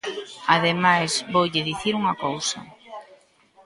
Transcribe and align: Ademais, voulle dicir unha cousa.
Ademais, 0.55 1.11
voulle 1.33 1.65
dicir 1.69 1.93
unha 2.01 2.15
cousa. 2.25 2.59